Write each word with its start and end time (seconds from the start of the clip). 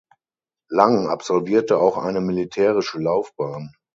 Lang 0.71 1.05
absolvierte 1.07 1.77
auch 1.77 1.97
eine 1.99 2.21
militärische 2.21 2.97
Laufbahn. 2.97 3.71